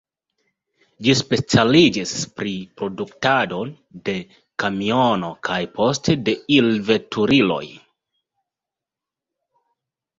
[1.07, 3.61] Ĝi specialiĝis pri produktado
[4.09, 4.17] de
[4.65, 7.65] kamionoj kaj poste de il-veturiloj.